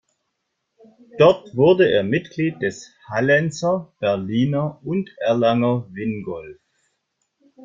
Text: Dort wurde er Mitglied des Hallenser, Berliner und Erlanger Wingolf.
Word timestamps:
Dort 1.19 1.55
wurde 1.55 1.91
er 1.91 2.01
Mitglied 2.01 2.59
des 2.63 2.91
Hallenser, 3.07 3.93
Berliner 3.99 4.81
und 4.83 5.15
Erlanger 5.19 5.85
Wingolf. 5.91 6.57